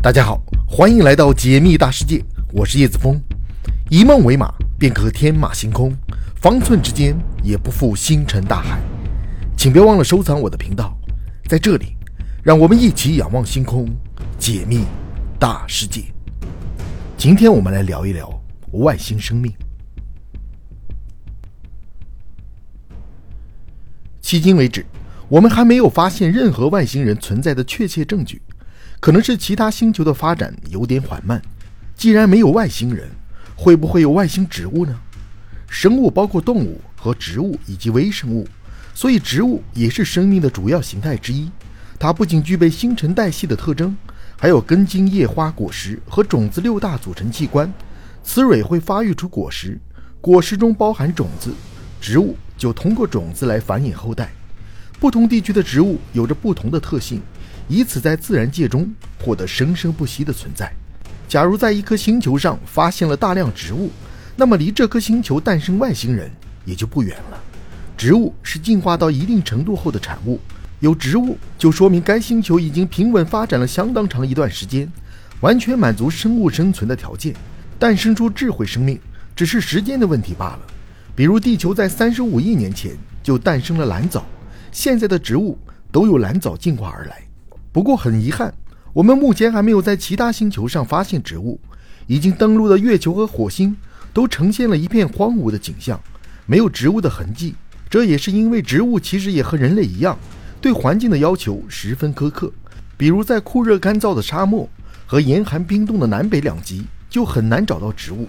[0.00, 3.20] 大家好，欢迎来到解密大世界，我是叶子峰。
[3.90, 5.92] 以梦为马，便可天马行空，
[6.36, 8.80] 方寸之间也不负星辰大海。
[9.56, 10.96] 请别忘了收藏我的频道，
[11.48, 11.96] 在这里，
[12.44, 13.88] 让我们一起仰望星空，
[14.38, 14.84] 解密
[15.36, 16.04] 大世界。
[17.16, 18.40] 今天我们来聊一聊
[18.74, 19.52] 外星生命。
[24.22, 24.86] 迄今为止，
[25.28, 28.40] 我们还没有发现任何外星人存在的确切证据。
[29.00, 31.40] 可能是其他星球的发展有点缓慢。
[31.94, 33.08] 既然没有外星人，
[33.56, 34.98] 会不会有外星植物呢？
[35.68, 38.46] 生物包括动物和植物以及微生物，
[38.94, 41.50] 所以植物也是生命的主要形态之一。
[41.98, 43.96] 它不仅具备新陈代谢的特征，
[44.36, 47.72] 还有根茎、叶、花、果实和种子六大组成器官。
[48.22, 49.78] 雌蕊会发育出果实，
[50.20, 51.52] 果实中包含种子，
[52.00, 54.30] 植物就通过种子来繁衍后代。
[55.00, 57.20] 不同地区的植物有着不同的特性。
[57.68, 58.90] 以此在自然界中
[59.22, 60.72] 获得生生不息的存在。
[61.28, 63.90] 假如在一颗星球上发现了大量植物，
[64.34, 66.30] 那么离这颗星球诞生外星人
[66.64, 67.38] 也就不远了。
[67.96, 70.40] 植物是进化到一定程度后的产物，
[70.80, 74.90] 有植物就说明该星球已经平稳发展了相当长一段时间，
[75.40, 77.34] 完全满足生物生存的条件，
[77.78, 78.98] 诞生出智慧生命
[79.36, 80.60] 只是时间的问题罢了。
[81.14, 84.24] 比如地球在三十五亿年前就诞生了蓝藻，
[84.72, 85.58] 现在的植物
[85.92, 87.27] 都由蓝藻进化而来。
[87.78, 88.52] 不过很遗憾，
[88.92, 91.60] 我们目前还没有在其他星球上发现植物。
[92.08, 93.76] 已经登陆的月球和火星
[94.12, 96.00] 都呈现了一片荒芜的景象，
[96.44, 97.54] 没有植物的痕迹。
[97.88, 100.18] 这也是因为植物其实也和人类一样，
[100.60, 102.52] 对环境的要求十分苛刻。
[102.96, 104.68] 比如在酷热干燥的沙漠
[105.06, 108.26] 和严寒冰冻的南北两极，就很难找到植物。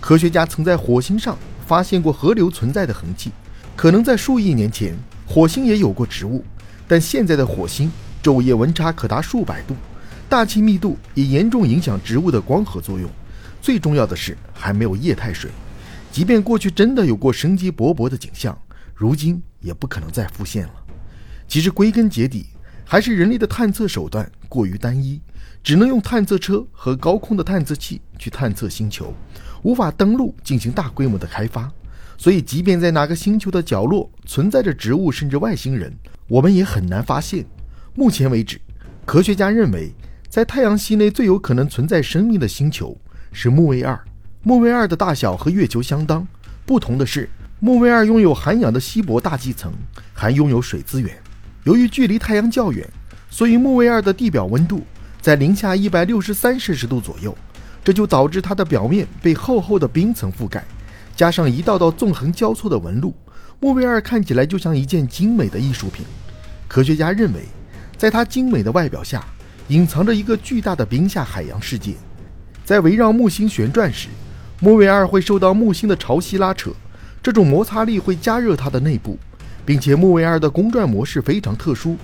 [0.00, 1.36] 科学家曾在火星上
[1.66, 3.32] 发现过河流存在的痕迹，
[3.76, 6.42] 可能在数亿年前火星也有过植物，
[6.86, 7.92] 但现在的火星。
[8.22, 9.74] 昼夜温差可达数百度，
[10.28, 13.08] 大气密度也严重影响植物的光合作用。
[13.60, 15.50] 最重要的是，还没有液态水。
[16.10, 18.56] 即便过去真的有过生机勃勃的景象，
[18.94, 20.74] 如今也不可能再复现了。
[21.46, 22.46] 其实归根结底，
[22.84, 25.20] 还是人类的探测手段过于单一，
[25.62, 29.14] 只能用探测车和高空的探测器去探测星球，
[29.62, 31.70] 无法登陆进行大规模的开发。
[32.16, 35.96] 所以，即便在哪个星球的角落存在着植物甚至外星人，
[36.26, 37.44] 我们也很难发现。
[37.98, 38.60] 目前为止，
[39.04, 39.92] 科学家认为，
[40.28, 42.96] 在太阳系内最有可能存在生命的星球
[43.32, 44.00] 是木卫二。
[44.44, 46.24] 木卫二的大小和月球相当，
[46.64, 49.72] 不同的是，木卫二拥有含氧的稀薄大气层，
[50.14, 51.10] 还拥有水资源。
[51.64, 52.88] 由于距离太阳较远，
[53.28, 54.84] 所以木卫二的地表温度
[55.20, 57.36] 在零下一百六十三摄氏度左右，
[57.82, 60.64] 这就导致它的表面被厚厚的冰层覆盖，
[61.16, 63.12] 加上一道道纵横交错的纹路，
[63.58, 66.06] 木卫二看起来就像一件精美的艺术品。
[66.68, 67.42] 科学家认为。
[67.98, 69.24] 在它精美的外表下，
[69.66, 71.94] 隐藏着一个巨大的冰下海洋世界。
[72.64, 74.08] 在围绕木星旋转时，
[74.60, 76.70] 木卫二会受到木星的潮汐拉扯，
[77.20, 79.18] 这种摩擦力会加热它的内部，
[79.66, 81.96] 并且木卫二的公转模式非常特殊。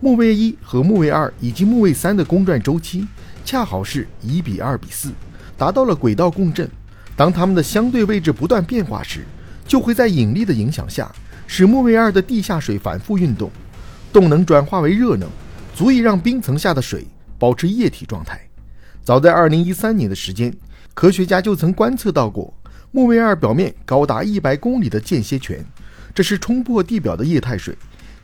[0.00, 3.06] 木卫一和木卫二以及木卫三的公转周期
[3.44, 5.10] 恰好是一比二比四，
[5.56, 6.68] 达到了轨道共振。
[7.14, 9.24] 当它们的相对位置不断变化时，
[9.64, 11.10] 就会在引力的影响下，
[11.46, 13.48] 使木卫二的地下水反复运动。
[14.16, 15.28] 动能转化为热能，
[15.74, 17.06] 足以让冰层下的水
[17.38, 18.40] 保持液体状态。
[19.04, 20.50] 早在2013年的时间，
[20.94, 22.50] 科学家就曾观测到过
[22.92, 25.62] 木卫二表面高达100公里的间歇泉，
[26.14, 27.76] 这是冲破地表的液态水，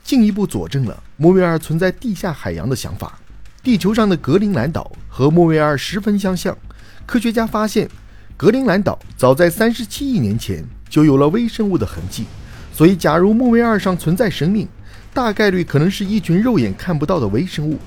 [0.03, 3.19] 进一步佐证了木卫二存在地下海洋的想法。
[3.63, 6.57] 地球上的格陵兰岛和木卫二十分相像，
[7.05, 7.87] 科学家发现
[8.35, 12.25] 格陵兰岛早在37亿年前就有了微生物的痕迹，
[12.73, 14.67] 所以假如木卫二上存在生命，
[15.15, 17.79] 大概率可能是一群肉眼看不到的微生物，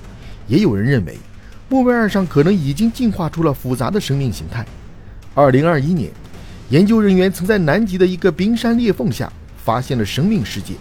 [0.46, 1.18] 也有人认为，
[1.68, 4.64] 木卫二上可能已经进化出了复杂的生命形态。
[5.34, 6.10] 二零二一年，
[6.70, 10.74] 研究人员曾在南极的一个冰山裂缝下发现了生命世界，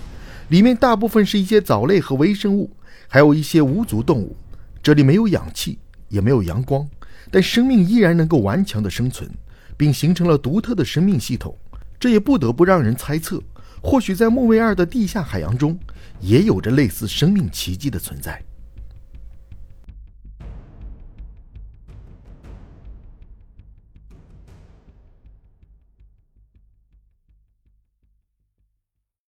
[0.49, 2.69] 里面大部分是一些藻类和微生物，
[3.07, 4.35] 还有一些无足动物。
[4.83, 6.87] 这里没有氧气，也没有阳光，
[7.31, 9.27] 但生命依然能够顽强地生存，
[9.75, 11.57] 并形成了独特的生命系统。
[11.99, 13.41] 这也不得不让人猜测，
[13.85, 15.79] 或许在木卫二的地下海洋中。
[16.21, 18.41] 也有着类似生命奇迹的存在。